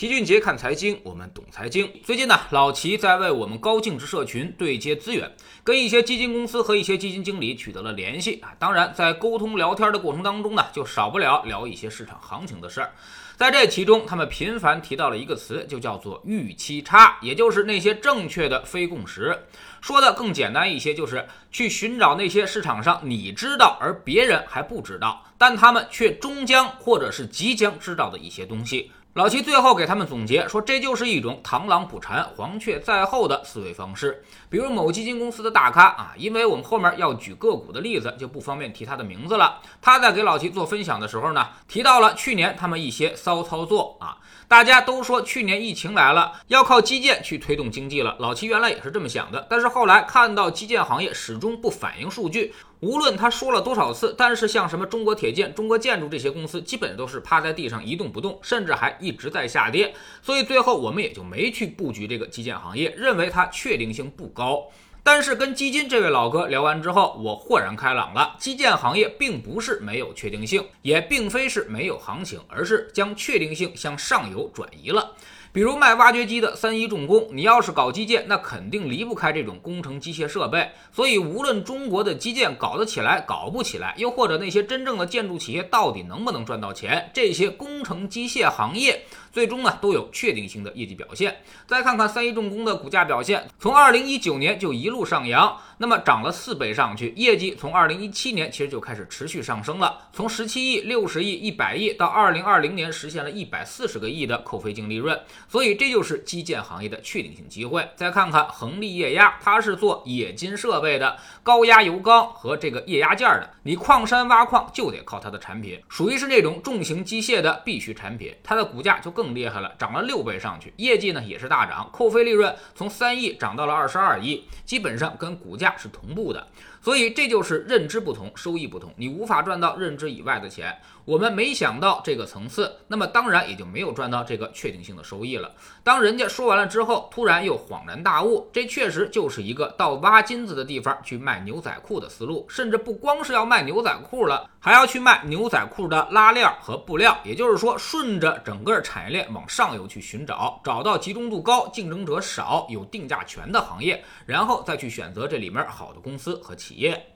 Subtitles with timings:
[0.00, 1.92] 齐俊杰看财经，我们懂财经。
[2.02, 5.30] 最近呢，老齐在为我们高净值社群对接资源，
[5.62, 8.48] 跟一些基金公司和一些基金经理取得了联系啊。
[8.58, 12.90] 当然，在沟通聊天的过程当中呢，就少不了聊一些市场行情的事儿。
[13.36, 19.38] 在这其中，他们频繁提到了一个词，就叫做预期差，也就是那些正确的非共识。
[19.82, 28.90] 说的更简单一些，就是去寻找那些市场上你知道而别人还不知道，但他们却终将或者是即将知道的一些东西。
[29.14, 34.22] 老齐最后给他们总结说，这就是一种螳螂捕蝉，黄雀在后的思维方式。
[34.48, 39.58] 比如某基金公司的大咖啊，因为我们后面要举个股的例子，就不方便提他的名字了。
[39.82, 44.16] 他在给老齐做分享的时候呢，提到了去年他们一些骚操作啊。
[44.46, 48.14] 大家都说去年疫情来了，要靠基建去推动经济了。
[48.20, 59.94] 老齐原来也是这么想的，但是后来看到基建行业始终不反映数据，无论他说了多少次，但是像什么中国铁建、中国建筑这些公司，基本都是趴在地上一动不动，甚至还一直在下跌。
[60.22, 64.68] 所以最后我们也就没去布局这个基建行业，认为它确定性不高。
[65.02, 68.36] 但是跟基金这位老哥聊完之后，我豁然开朗了。
[68.38, 75.14] 基建行业并不是没有确定性，也并非是没有行情，而是将确定性向上游转移了。
[75.52, 80.70] 比如卖挖掘机的三一重工，你要是搞基建，那肯定离不开这种工程机械设备。
[80.92, 89.02] 所以，无论中国的基建搞得起来，搞不起来，又或者那些真正的建筑企业到底能不能赚到钱，这些工程机械行业。
[89.32, 91.36] 最终呢，都有确定性的业绩表现。
[91.66, 97.14] 再看看三一重工的股价表现，从二零一九年就一路上扬，那么涨了四倍上去。
[97.16, 105.18] 业绩从二零一七年其实就开始持续上升了，从十七亿、六十亿、一百亿到二零二零年实现了一百四十个亿的扣非净利润。
[105.48, 107.88] 所以这就是基建行业的确定性机会。
[107.96, 113.48] 再看看恒力液压，它是做冶金设备的，高压油缸和这个液压件的。
[113.62, 118.34] 你矿山挖矿就得靠它的产品，属于是那种重型机械的必须产品。
[118.44, 119.30] 它的股价就更。
[119.30, 126.46] 更厉害了，涨了六倍上去，业绩呢也是大涨，扣非利润从三亿涨到了二十二亿，基本上跟股价是同步的。
[126.82, 130.76] 所以这就是认知不同，收益不同，你无法赚到认知以外的钱。
[131.04, 135.50] 我们没想到这个层次，那么当然也就没有赚到这个确定性的收益了。
[135.82, 147.18] 当人家说完了之后，突然又恍然大悟，这确实就是一个到挖金子的地方去卖牛仔裤的思路，甚至不光是要卖牛仔裤了，还要去卖牛仔裤的拉链和布料。
[147.24, 156.69] 也就是说，顺着整个产业链往上游去寻找，找到集中度高、竞争者少、有定价权的行业，然后再去选择这里面好的公司和企。
[156.70, 157.14] 企业，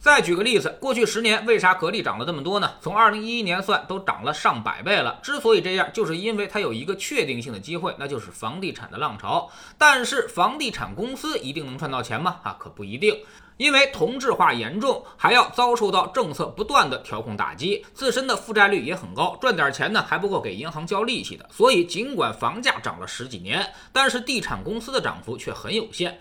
[0.00, 2.72] 再举个例子，过去十年为啥格力涨了这么多呢？
[2.80, 5.20] 从二零一一年算，都涨了上百倍了。
[5.22, 9.48] 之所以这样，就是因为它有一个确定性的机会，那就是房地产的浪潮。
[9.78, 12.40] 但是房地产公司一定能赚到钱吗？
[12.42, 13.16] 啊，可不一定，
[13.58, 21.48] 因为同质化严重，还要遭受到政策不断的调控打击，自身的负债率也很高，赚点钱呢还不够给银行交利息的。
[21.52, 26.18] 所以尽管房价涨了十几年，但是地产公司的涨幅却很有限。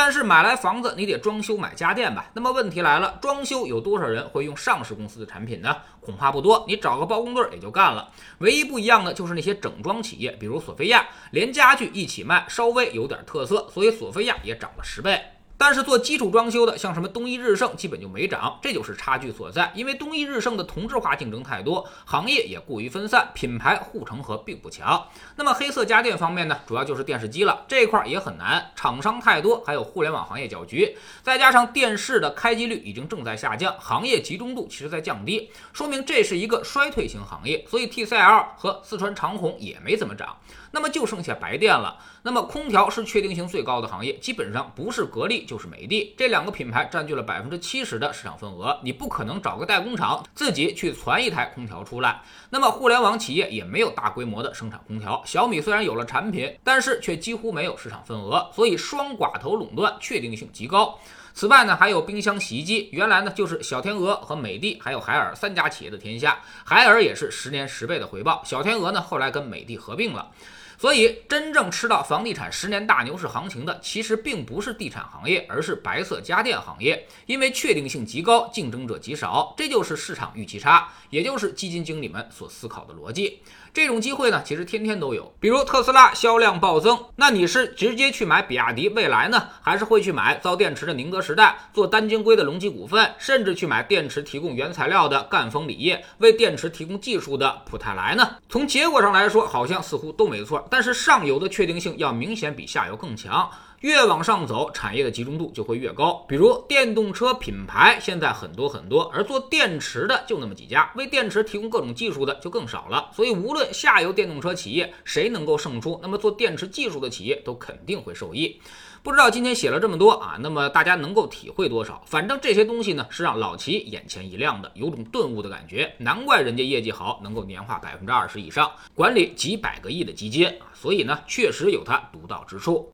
[0.00, 2.30] 但是买来房子，你得装修买家电吧？
[2.32, 5.76] 那么问题来了，装修有多少人会用上市公司的产品呢？
[6.00, 6.64] 恐怕不多。
[6.68, 8.08] 你找个包工队也就干了。
[8.38, 15.20] 唯一不一样的就是那些整装企业，比如索菲亚，连家具一起卖，稍微有点特色，所以索菲亚也涨了十倍。
[15.58, 19.72] 但是做基础装修的，像什么东一日盛，基本就没涨，这就是差距所在。
[19.74, 25.04] 因为东一日盛的同质化竞争太多，行业也过于分散，品牌护城河并不强。
[25.34, 37.66] 那么黑色家电方面呢，主要就是电视机了，这块也很难，厂商太多，还有互联网行业搅局，再加上电视的开机率已经正在下降，行业集中度其实在降低，说明这是一个衰退型行业。
[37.68, 40.36] 所以 TCL 和四川长虹也没怎么涨。
[40.70, 41.98] 那么就剩下白电了。
[42.28, 48.78] 那么空调是确定性最高的行业，基本上不是格力就是美的这两个品牌占据了百分之七十的市场份额。
[48.82, 52.20] 你不可能找个代工厂自己去攒一台空调出来。
[52.50, 55.22] 那么互联网企业也没有大规模的生产空调。
[55.24, 60.98] 小米虽然有了产品，但是却几乎没有市场份额，所以双寡头垄断确定性极高。
[61.32, 66.38] 此外呢，还有冰箱、洗衣机，原来呢就是小天鹅和美的还有海尔三家企业的天下。
[66.66, 70.30] 海尔也是十年十倍的回报，小天鹅呢后来跟美的合并了。
[70.78, 83.42] 所以，真正吃到房地产十年大牛市行情的，其实并不是地产行业，而是白色家电行业，因为确定性极高，竞争者极少，这就是市场预期差，也就是基金经理们所思考的逻辑。
[83.74, 85.32] 这种机会呢，其实天天都有。
[85.38, 98.36] 比如特斯拉销量暴增，那你是直接去买比亚迪、未来呢，还是会去买造电池的宁德时代、做单晶硅的隆基股份，甚至去买电池提供原材料的赣锋锂业、为电池提供技术的普泰来呢？
[98.48, 100.66] 从结果上来说，好像似乎都没错。
[100.70, 103.50] 但是上游的确定性要明显比下游更强。
[103.80, 106.24] 越往上走，产业的集中度就会越高。
[106.28, 113.08] 比如电动车品牌现在很多很多，而做电池的就那么几家，为电池提供各种技术的就更少了。
[113.14, 118.60] 所以无论下游电动车企业谁能够胜出，那么做电池技术的企业都肯定会受益。
[119.00, 122.02] 不知道今天写了这么多啊，那么大家能够体会多少？
[122.04, 125.94] 反正这些东西呢，是让老齐眼前一亮的，有种顿悟的感觉。
[125.98, 132.90] 难怪人家业绩好，能够年化百分之二十以上，管理几百个亿的基金啊，所以呢，确实有它独到之处。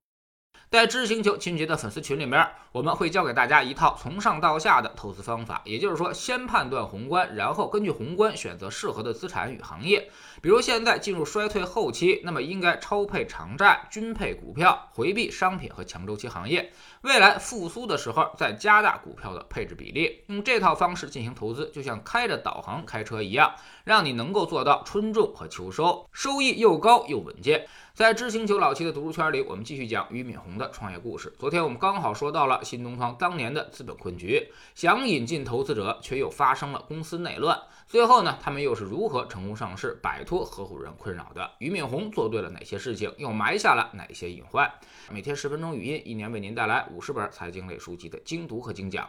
[0.74, 10.10] 在知星球亲戚的粉丝群里面，我们会教给大家一套从上到下的投资方法，也就是说，先判断宏观，然后根据宏观选择适合的资产与行业。
[10.42, 16.72] 比如现在进入衰退后期，那么应该超配长债，均配股票，回避商品和强周期行业。
[17.02, 20.24] 未来复苏的时候，再加大股票的配置比例。
[20.26, 23.54] 用这套方式进行投资，就像开着导航开车一样，
[23.84, 27.64] 让你能够做到春种和秋收，收益又高又稳健。
[27.94, 31.32] 在知星球老七的读书圈里，我们继续讲俞敏洪的创业故事。
[31.38, 37.56] 昨天我们刚好说到了新东方当年的资本困局，想引进投资者，却又发生了公司内乱。
[37.86, 41.48] 最后呢，他们又是如何成功上市，摆脱合伙人困扰的？
[41.60, 44.68] 俞敏洪做对了哪些事情，又埋下了哪些隐患？
[45.12, 49.08] 每天十分钟语音，一年为您带来五十本财经类书籍的精读和精讲。